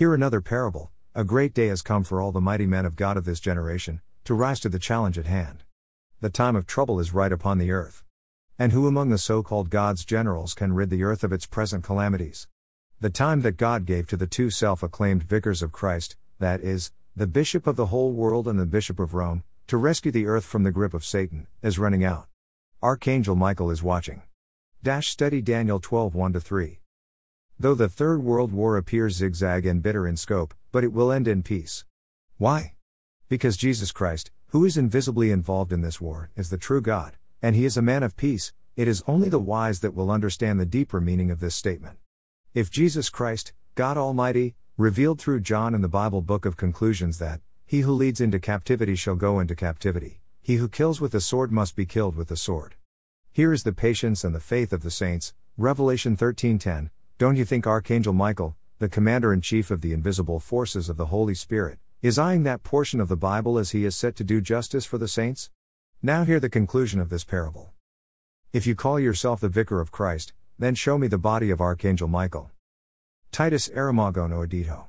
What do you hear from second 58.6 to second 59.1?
the